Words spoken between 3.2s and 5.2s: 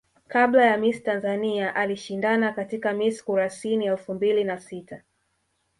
Kurasini elfu mbili na sita